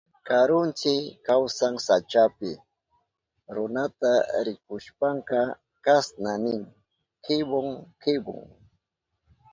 [0.27, 0.93] Karuntsi
[1.25, 2.51] kawsan sachapi.
[3.55, 4.11] Runata
[4.45, 5.39] rikushpanka
[5.85, 6.61] kasna nin:
[7.23, 7.67] kibon
[8.01, 8.43] kibon.